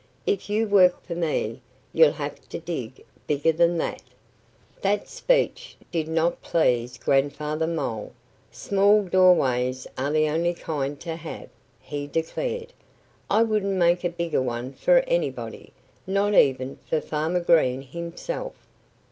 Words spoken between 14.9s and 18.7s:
anybody not even for Farmer Green himself."